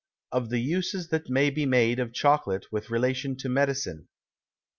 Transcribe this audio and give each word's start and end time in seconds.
Of 0.31 0.49
the 0.49 0.57
Uses 0.57 1.09
that 1.09 1.29
may 1.29 1.51
be 1.51 1.67
made 1.67 1.99
of 1.99 2.11
Chocolate 2.11 2.65
with 2.71 2.89
relation 2.89 3.35
to 3.37 3.47
Medicine. 3.47 4.07